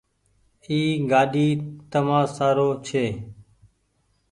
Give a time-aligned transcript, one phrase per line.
[0.65, 0.79] اي
[1.11, 1.47] گآڏي
[1.91, 3.05] تمآ سآرو ڇي۔